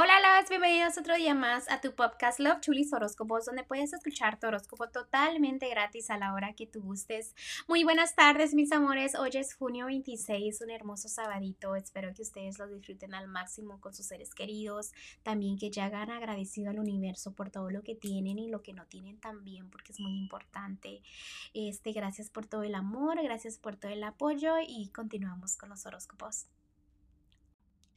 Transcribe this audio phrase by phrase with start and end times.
[0.00, 4.38] Hola, las bienvenidos otro día más a tu podcast Love Chulis Horóscopos, donde puedes escuchar
[4.38, 7.34] tu horóscopo totalmente gratis a la hora que tú gustes.
[7.66, 9.16] Muy buenas tardes, mis amores.
[9.16, 11.74] Hoy es junio 26, un hermoso sabadito.
[11.74, 14.92] Espero que ustedes lo disfruten al máximo con sus seres queridos.
[15.24, 18.74] También que ya hagan agradecido al universo por todo lo que tienen y lo que
[18.74, 21.02] no tienen también, porque es muy importante.
[21.54, 25.84] Este, gracias por todo el amor, gracias por todo el apoyo y continuamos con los
[25.86, 26.46] horóscopos.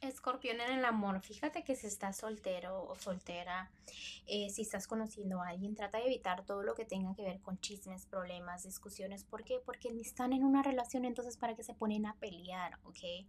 [0.02, 3.70] Escorpión en el amor, fíjate que si estás soltero o soltera,
[4.26, 7.40] eh, si estás conociendo a alguien, trata de evitar todo lo que tenga que ver
[7.40, 9.24] con chismes, problemas, discusiones.
[9.24, 9.60] ¿Por qué?
[9.64, 13.28] Porque están en una relación, entonces para qué se ponen a pelear, ¿ok?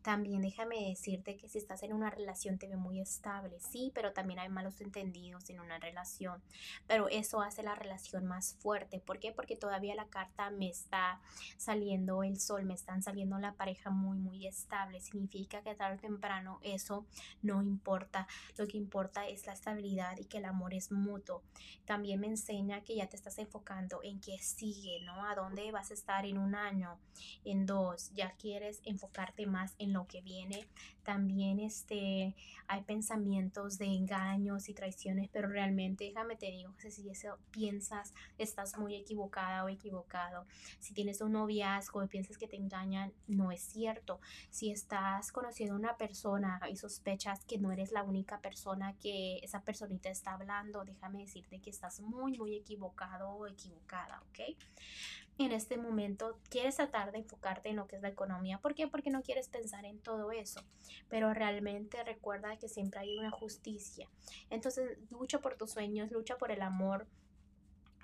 [0.00, 4.14] También déjame decirte que si estás en una relación te ve muy estable, sí, pero
[4.14, 6.42] también hay malos entendidos en una relación.
[6.86, 8.98] Pero eso hace la relación más fuerte.
[8.98, 9.32] ¿Por qué?
[9.32, 11.20] Porque todavía la carta me está
[11.58, 15.00] saliendo el sol, me están saliendo la pareja muy, muy estable.
[15.00, 17.06] Significa que tarde temprano, eso
[17.42, 18.26] no importa.
[18.56, 21.42] Lo que importa es la estabilidad y que el amor es mutuo.
[21.84, 25.26] También me enseña que ya te estás enfocando en qué sigue, ¿no?
[25.26, 26.98] A dónde vas a estar en un año,
[27.44, 28.12] en dos.
[28.14, 30.66] Ya quieres enfocarte más en lo que viene.
[31.02, 32.34] También este,
[32.66, 38.78] hay pensamientos de engaños y traiciones, pero realmente, déjame te digo, si eso piensas, estás
[38.78, 40.46] muy equivocada o equivocado.
[40.80, 44.20] Si tienes un noviazgo y piensas que te engañan, no es cierto.
[44.50, 49.38] Si estás conociendo una persona, persona y sospechas que no eres la única persona que
[49.38, 54.54] esa personita está hablando, déjame decirte que estás muy, muy equivocado o equivocada, ¿ok?
[55.38, 58.58] En este momento quieres tratar de enfocarte en lo que es la economía.
[58.58, 58.86] ¿Por qué?
[58.86, 60.60] Porque no quieres pensar en todo eso.
[61.08, 64.08] Pero realmente recuerda que siempre hay una justicia.
[64.50, 67.08] Entonces lucha por tus sueños, lucha por el amor,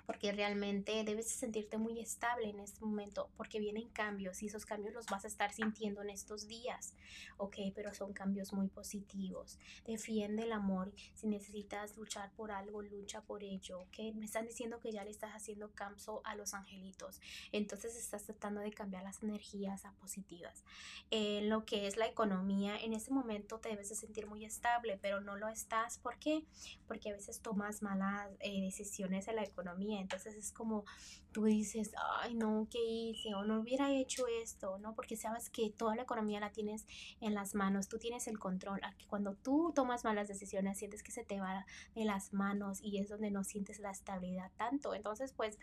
[0.05, 4.93] porque realmente debes sentirte muy estable en este momento, porque vienen cambios y esos cambios
[4.93, 6.93] los vas a estar sintiendo en estos días,
[7.37, 7.57] ¿ok?
[7.75, 9.59] Pero son cambios muy positivos.
[9.85, 10.91] Defiende el amor.
[11.13, 14.13] Si necesitas luchar por algo, lucha por ello, ¿ok?
[14.15, 18.61] Me están diciendo que ya le estás haciendo caso a los angelitos, entonces estás tratando
[18.61, 20.63] de cambiar las energías a positivas.
[21.09, 24.97] En lo que es la economía, en ese momento te debes de sentir muy estable,
[25.01, 25.97] pero no lo estás.
[25.97, 26.43] ¿Por qué?
[26.87, 30.85] Porque a veces tomas malas eh, decisiones en la economía entonces es como
[31.31, 33.33] tú dices, ay, no, ¿qué hice?
[33.35, 34.95] O no hubiera hecho esto, ¿no?
[34.95, 36.85] Porque sabes que toda la economía la tienes
[37.21, 38.81] en las manos, tú tienes el control.
[39.07, 43.09] Cuando tú tomas malas decisiones, sientes que se te va de las manos y es
[43.09, 44.93] donde no sientes la estabilidad tanto.
[44.93, 45.57] Entonces, pues,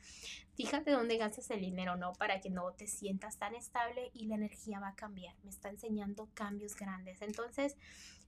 [0.55, 2.12] fíjate dónde gastas el dinero, ¿no?
[2.15, 5.34] Para que no te sientas tan estable y la energía va a cambiar.
[5.44, 7.20] Me está enseñando cambios grandes.
[7.20, 7.76] Entonces,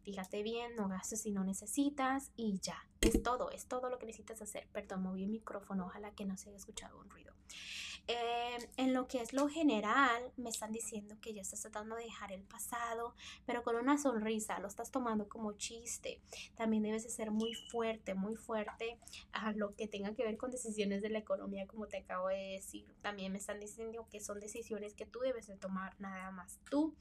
[0.03, 2.77] fíjate bien, no gastes si no necesitas y ya.
[3.01, 4.69] Es todo, es todo lo que necesitas hacer.
[4.73, 7.35] Perdón, moví el micrófono, ojalá que no se haya escuchado un ruido.
[8.07, 12.05] Eh, en lo que es lo general, me están diciendo que ya estás tratando de
[12.05, 13.15] dejar el pasado,
[13.47, 16.21] pero con una sonrisa, lo estás tomando como chiste.
[16.57, 18.99] También debes de ser muy fuerte, muy fuerte
[19.33, 22.55] a lo que tenga que ver con decisiones de la economía, como te acabo de
[22.55, 22.85] decir.
[23.01, 26.97] También me están diciendo que son decisiones que tú debes de tomar nada más tú.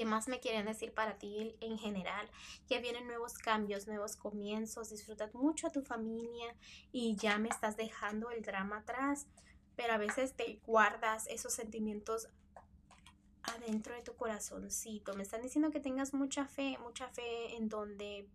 [0.00, 2.26] ¿Qué más me quieren decir para ti en general?
[2.66, 6.56] Que vienen nuevos cambios, nuevos comienzos, disfrutas mucho a tu familia
[6.90, 9.26] y ya me estás dejando el drama atrás,
[9.76, 12.30] pero a veces te guardas esos sentimientos
[13.42, 15.14] adentro de tu corazoncito.
[15.16, 18.26] Me están diciendo que tengas mucha fe, mucha fe en donde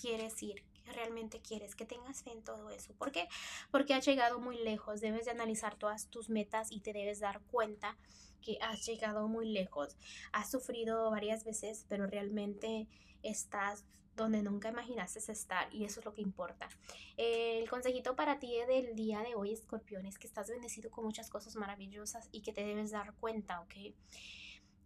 [0.00, 0.62] quieres ir,
[0.92, 2.94] realmente quieres, que tengas fe en todo eso.
[2.94, 3.28] ¿Por qué?
[3.70, 7.40] Porque has llegado muy lejos, debes de analizar todas tus metas y te debes dar
[7.50, 7.96] cuenta
[8.40, 9.96] que has llegado muy lejos.
[10.32, 12.86] Has sufrido varias veces, pero realmente
[13.22, 13.84] estás
[14.18, 16.68] donde nunca imaginaste estar y eso es lo que importa.
[17.16, 21.30] El consejito para ti del día de hoy, escorpión, es que estás bendecido con muchas
[21.30, 23.94] cosas maravillosas y que te debes dar cuenta, ¿ok?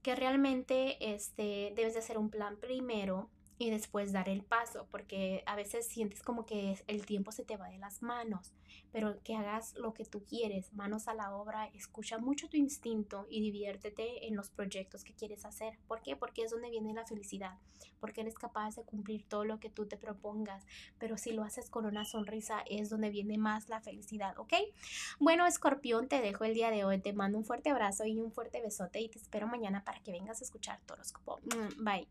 [0.02, 3.30] Que realmente este, debes de hacer un plan primero
[3.62, 7.56] y después dar el paso, porque a veces sientes como que el tiempo se te
[7.56, 8.52] va de las manos,
[8.90, 13.24] pero que hagas lo que tú quieres, manos a la obra, escucha mucho tu instinto
[13.30, 15.78] y diviértete en los proyectos que quieres hacer.
[15.86, 16.16] ¿Por qué?
[16.16, 17.56] Porque es donde viene la felicidad,
[18.00, 20.64] porque eres capaz de cumplir todo lo que tú te propongas,
[20.98, 24.54] pero si lo haces con una sonrisa es donde viene más la felicidad, ¿ok?
[25.20, 28.32] Bueno, escorpión, te dejo el día de hoy, te mando un fuerte abrazo y un
[28.32, 31.38] fuerte besote y te espero mañana para que vengas a escuchar tu horóscopo.
[31.44, 32.08] Mm, bye.